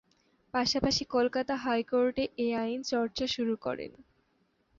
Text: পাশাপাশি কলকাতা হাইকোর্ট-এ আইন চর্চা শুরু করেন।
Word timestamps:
পাশাপাশি 0.53 1.03
কলকাতা 1.05 1.53
হাইকোর্ট-এ 1.55 2.47
আইন 2.55 2.79
চর্চা 2.83 3.25
শুরু 3.27 3.55
করেন। 3.57 3.91